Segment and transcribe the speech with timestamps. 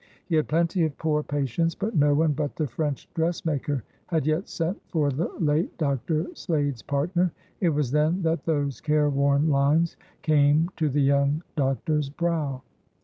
[0.25, 4.47] He had plenty of poor patients, but no one but the French dressmaker had yet
[4.49, 6.25] sent for the late Dr.
[6.33, 7.31] Slade's partner.
[7.59, 12.63] It was then that those careworn lines came to the young doctor's brow.